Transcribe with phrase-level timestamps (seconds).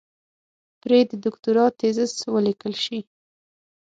[0.81, 2.99] پرې د دوکتورا تېزس وليکل شي.